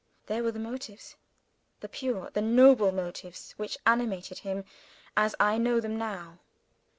There 0.25 0.41
were 0.41 0.51
the 0.51 0.57
motives 0.57 1.15
the 1.81 1.87
pure, 1.87 2.31
the 2.31 2.41
noble 2.41 2.91
motives 2.91 3.51
which 3.57 3.77
animated 3.85 4.39
him, 4.39 4.65
as 5.15 5.35
I 5.39 5.59
know 5.59 5.79
them 5.79 5.95
now. 5.95 6.39